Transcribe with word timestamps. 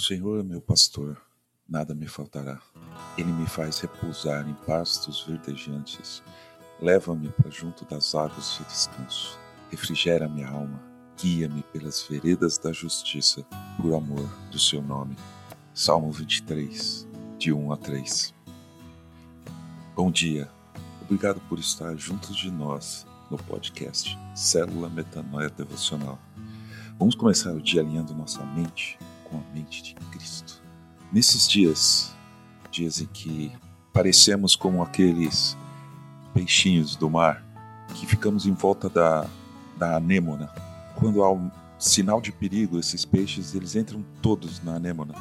O 0.00 0.02
Senhor 0.02 0.40
é 0.40 0.42
meu 0.42 0.62
pastor, 0.62 1.20
nada 1.68 1.94
me 1.94 2.06
faltará. 2.08 2.58
Ele 3.18 3.30
me 3.30 3.46
faz 3.46 3.80
repousar 3.80 4.48
em 4.48 4.54
pastos 4.64 5.22
verdejantes. 5.26 6.22
Leva-me 6.80 7.28
para 7.28 7.50
junto 7.50 7.84
das 7.84 8.14
águas 8.14 8.56
de 8.56 8.64
descanso. 8.64 9.38
Refrigera 9.70 10.26
minha 10.26 10.48
alma. 10.48 10.80
Guia-me 11.20 11.62
pelas 11.64 12.02
veredas 12.08 12.56
da 12.56 12.72
justiça, 12.72 13.46
por 13.76 13.94
amor 13.94 14.26
do 14.50 14.58
seu 14.58 14.80
nome. 14.80 15.14
Salmo 15.74 16.10
23, 16.10 17.06
de 17.36 17.52
1 17.52 17.70
a 17.70 17.76
3. 17.76 18.34
Bom 19.94 20.10
dia. 20.10 20.50
Obrigado 21.02 21.42
por 21.46 21.58
estar 21.58 21.94
juntos 21.98 22.34
de 22.36 22.50
nós 22.50 23.06
no 23.30 23.36
podcast 23.36 24.18
Célula 24.34 24.88
Metanoia 24.88 25.50
Devocional. 25.50 26.18
Vamos 26.98 27.14
começar 27.14 27.52
o 27.52 27.60
dia 27.60 27.82
alinhando 27.82 28.14
nossa 28.14 28.42
mente 28.46 28.98
com 29.30 29.38
a 29.38 29.54
mente 29.54 29.82
de 29.82 29.94
Cristo. 30.10 30.62
Nesses 31.12 31.48
dias, 31.48 32.14
dias 32.70 33.00
em 33.00 33.06
que 33.06 33.52
parecemos 33.92 34.54
como 34.56 34.82
aqueles 34.82 35.56
peixinhos 36.32 36.96
do 36.96 37.10
mar 37.10 37.44
que 37.94 38.06
ficamos 38.06 38.46
em 38.46 38.52
volta 38.52 38.88
da, 38.88 39.26
da 39.76 39.96
anêmona, 39.96 40.48
quando 40.94 41.22
há 41.22 41.32
um 41.32 41.50
sinal 41.78 42.20
de 42.20 42.30
perigo, 42.30 42.78
esses 42.78 43.04
peixes 43.04 43.54
eles 43.54 43.74
entram 43.74 44.04
todos 44.22 44.62
na 44.62 44.74
anêmona. 44.74 45.14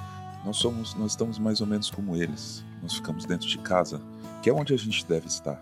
Nós 0.46 0.58
somos, 0.58 0.94
nós 0.96 1.12
estamos 1.12 1.40
mais 1.40 1.62
ou 1.62 1.68
menos 1.68 1.90
como 1.90 2.16
eles. 2.16 2.64
Nós 2.82 2.94
ficamos 2.94 3.26
dentro 3.26 3.48
de 3.48 3.58
casa, 3.60 4.02
que 4.42 4.50
é 4.50 4.54
onde 4.54 4.74
a 4.74 4.78
gente 4.78 5.06
deve 5.06 5.28
estar. 5.28 5.60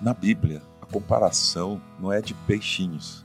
Na 0.00 0.12
Bíblia, 0.12 0.62
a 0.80 0.86
comparação 0.86 1.80
não 2.00 2.12
é 2.12 2.20
de 2.20 2.34
peixinhos. 2.34 3.24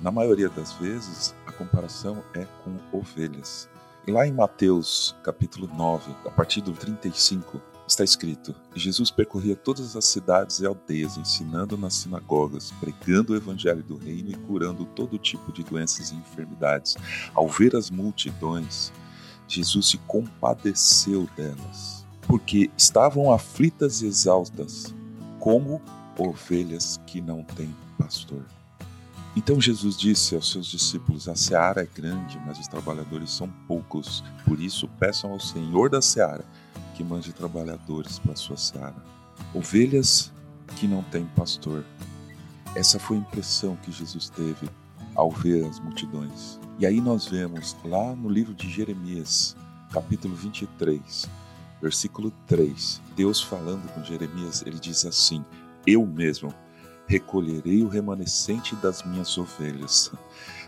Na 0.00 0.12
maioria 0.12 0.48
das 0.48 0.72
vezes, 0.74 1.34
a 1.46 1.52
comparação 1.52 2.22
é 2.34 2.46
com 2.62 2.76
ovelhas. 2.96 3.68
Lá 4.08 4.26
em 4.26 4.32
Mateus, 4.32 5.14
capítulo 5.22 5.68
9, 5.76 6.10
a 6.24 6.30
partir 6.30 6.62
do 6.62 6.72
35, 6.72 7.60
está 7.86 8.02
escrito: 8.02 8.54
Jesus 8.74 9.10
percorria 9.10 9.54
todas 9.54 9.94
as 9.94 10.06
cidades 10.06 10.60
e 10.60 10.66
aldeias, 10.66 11.18
ensinando 11.18 11.76
nas 11.76 11.92
sinagogas, 11.92 12.72
pregando 12.80 13.34
o 13.34 13.36
evangelho 13.36 13.82
do 13.82 13.98
reino 13.98 14.30
e 14.30 14.34
curando 14.34 14.86
todo 14.86 15.18
tipo 15.18 15.52
de 15.52 15.62
doenças 15.62 16.10
e 16.10 16.14
enfermidades. 16.14 16.96
Ao 17.34 17.46
ver 17.46 17.76
as 17.76 17.90
multidões, 17.90 18.90
Jesus 19.46 19.90
se 19.90 19.98
compadeceu 19.98 21.28
delas, 21.36 22.06
porque 22.22 22.70
estavam 22.78 23.30
aflitas 23.30 24.00
e 24.00 24.06
exaustas, 24.06 24.94
como 25.38 25.82
ovelhas 26.16 26.98
que 27.06 27.20
não 27.20 27.44
têm 27.44 27.76
pastor. 27.98 28.42
Então 29.36 29.60
Jesus 29.60 29.96
disse 29.96 30.34
aos 30.34 30.50
seus 30.50 30.66
discípulos: 30.66 31.28
A 31.28 31.34
seara 31.34 31.82
é 31.82 31.86
grande, 31.86 32.40
mas 32.46 32.58
os 32.58 32.66
trabalhadores 32.66 33.30
são 33.30 33.48
poucos. 33.66 34.24
Por 34.44 34.60
isso, 34.60 34.88
peçam 34.98 35.32
ao 35.32 35.40
Senhor 35.40 35.90
da 35.90 36.02
seara 36.02 36.44
que 36.94 37.04
mande 37.04 37.32
trabalhadores 37.32 38.18
para 38.18 38.32
a 38.32 38.36
sua 38.36 38.56
seara. 38.56 38.96
Ovelhas 39.54 40.32
que 40.76 40.86
não 40.86 41.02
têm 41.02 41.24
pastor. 41.36 41.84
Essa 42.74 42.98
foi 42.98 43.16
a 43.16 43.20
impressão 43.20 43.76
que 43.76 43.92
Jesus 43.92 44.28
teve 44.28 44.68
ao 45.14 45.30
ver 45.30 45.64
as 45.64 45.80
multidões. 45.80 46.58
E 46.78 46.86
aí 46.86 47.00
nós 47.00 47.26
vemos 47.26 47.76
lá 47.84 48.14
no 48.14 48.28
livro 48.28 48.54
de 48.54 48.70
Jeremias, 48.70 49.56
capítulo 49.90 50.34
23, 50.34 51.28
versículo 51.80 52.32
3, 52.46 53.00
Deus 53.16 53.42
falando 53.42 53.92
com 53.92 54.04
Jeremias, 54.04 54.62
ele 54.66 54.78
diz 54.78 55.04
assim: 55.04 55.44
Eu 55.86 56.06
mesmo 56.06 56.52
recolherei 57.08 57.82
o 57.82 57.88
remanescente 57.88 58.76
das 58.76 59.02
minhas 59.02 59.36
ovelhas. 59.36 60.12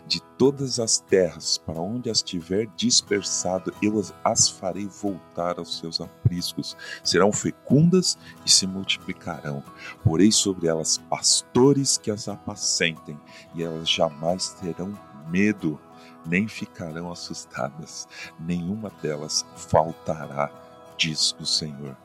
De 0.07 0.21
todas 0.37 0.81
as 0.81 0.99
terras 0.99 1.59
para 1.59 1.79
onde 1.79 2.11
as 2.11 2.23
tiver 2.23 2.67
dispersado, 2.75 3.73
eu 3.81 4.03
as 4.25 4.49
farei 4.49 4.89
voltar 4.89 5.59
aos 5.59 5.79
seus 5.79 6.01
apriscos. 6.01 6.77
Serão 7.05 7.31
fecundas 7.31 8.19
e 8.45 8.51
se 8.51 8.67
multiplicarão. 8.67 9.63
Porei 10.03 10.33
sobre 10.33 10.67
elas 10.67 10.99
pastores 10.99 11.99
que 11.99 12.11
as 12.11 12.27
apacentem, 12.27 13.21
e 13.55 13.63
elas 13.63 13.89
jamais 13.89 14.49
terão 14.61 14.99
medo, 15.29 15.79
nem 16.27 16.49
ficarão 16.49 17.13
assustadas. 17.13 18.09
Nenhuma 18.41 18.91
delas 19.03 19.45
faltará, 19.55 20.51
diz 20.97 21.37
o 21.39 21.47
Senhor. 21.47 21.97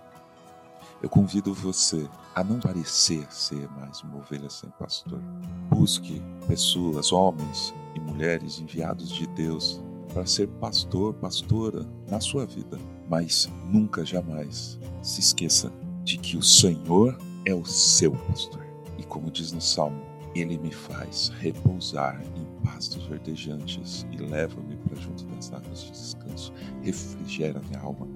Eu 1.06 1.10
convido 1.10 1.54
você 1.54 2.10
a 2.34 2.44
não 2.44 2.60
parecer 2.60 3.32
ser 3.32 3.70
mais 3.78 4.02
uma 4.02 4.18
ovelha 4.18 4.50
sem 4.50 4.72
pastor. 4.72 5.22
Busque 5.70 6.20
pessoas, 6.48 7.12
homens 7.12 7.76
e 7.94 8.00
mulheres 8.00 8.60
enviados 8.60 9.10
de 9.10 9.28
Deus 9.28 9.80
para 10.12 10.26
ser 10.26 10.48
pastor, 10.60 11.14
pastora 11.14 11.86
na 12.10 12.20
sua 12.20 12.48
vida. 12.48 12.80
Mas 13.08 13.48
nunca, 13.72 14.04
jamais 14.04 14.80
se 15.04 15.20
esqueça 15.20 15.72
de 16.04 16.18
que 16.18 16.38
o 16.38 16.42
Senhor 16.42 17.16
é 17.46 17.54
o 17.54 17.64
seu 17.64 18.12
pastor. 18.12 18.66
E 18.98 19.04
como 19.04 19.30
diz 19.30 19.52
no 19.52 19.62
Salmo, 19.62 20.02
ele 20.34 20.58
me 20.58 20.72
faz 20.72 21.32
repousar 21.40 22.20
em 22.36 22.64
pastos 22.64 23.06
verdejantes 23.06 24.08
e 24.12 24.18
leva-me 24.18 24.76
para 24.78 25.00
junto 25.00 25.24
das 25.26 25.54
águas 25.54 25.84
de 25.84 25.92
descanso. 25.92 26.52
Refrigera 26.82 27.62
minha 27.70 27.80
alma, 27.80 28.08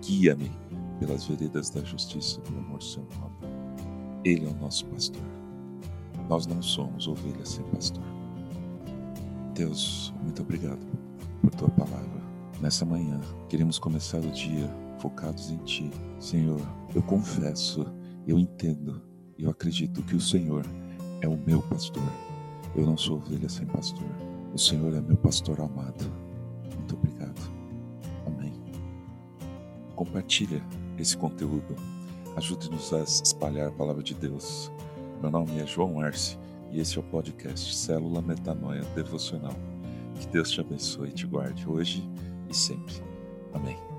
guia-me 0.00 0.50
pelas 0.98 1.24
veredas 1.24 1.70
da 1.70 1.82
justiça 1.82 2.40
do 2.42 2.58
amor 2.58 2.82
seu 2.82 3.06
nome. 3.20 3.36
Ele 4.24 4.46
é 4.46 4.48
o 4.48 4.56
nosso 4.56 4.86
pastor. 4.86 5.22
Nós 6.28 6.46
não 6.46 6.60
somos 6.60 7.06
ovelhas 7.08 7.48
sem 7.50 7.64
pastor. 7.66 8.04
Deus, 9.54 10.12
muito 10.22 10.42
obrigado 10.42 10.86
por 11.40 11.54
tua 11.54 11.70
palavra. 11.70 12.18
Nessa 12.60 12.84
manhã, 12.84 13.20
queremos 13.48 13.78
começar 13.78 14.18
o 14.18 14.30
dia 14.30 14.68
focados 14.98 15.50
em 15.50 15.58
ti. 15.58 15.90
Senhor, 16.18 16.60
eu 16.94 17.02
confesso, 17.02 17.86
eu 18.26 18.38
entendo, 18.38 19.02
eu 19.38 19.48
acredito 19.50 20.02
que 20.02 20.16
o 20.16 20.20
Senhor 20.20 20.66
é 21.20 21.28
o 21.28 21.36
meu 21.36 21.62
pastor. 21.62 22.02
Eu 22.74 22.84
não 22.84 22.96
sou 22.96 23.16
ovelha 23.16 23.48
sem 23.48 23.66
pastor. 23.66 24.06
O 24.52 24.58
Senhor 24.58 24.94
é 24.94 25.00
meu 25.00 25.16
pastor 25.16 25.60
amado. 25.60 26.12
Muito 26.76 26.96
obrigado. 26.96 27.40
Amém. 28.26 28.52
Compartilha 29.94 30.62
esse 30.98 31.16
conteúdo. 31.16 31.76
Ajude-nos 32.36 32.92
a 32.92 33.00
espalhar 33.00 33.68
a 33.68 33.72
palavra 33.72 34.02
de 34.02 34.14
Deus. 34.14 34.70
Meu 35.20 35.30
nome 35.30 35.58
é 35.60 35.66
João 35.66 36.00
Arce 36.00 36.38
e 36.70 36.80
esse 36.80 36.96
é 36.96 37.00
o 37.00 37.04
podcast 37.04 37.74
Célula 37.74 38.22
Metanoia 38.22 38.82
Devocional. 38.94 39.54
Que 40.20 40.26
Deus 40.28 40.50
te 40.50 40.60
abençoe 40.60 41.08
e 41.08 41.12
te 41.12 41.26
guarde 41.26 41.68
hoje 41.68 42.08
e 42.48 42.56
sempre. 42.56 42.94
Amém. 43.52 43.97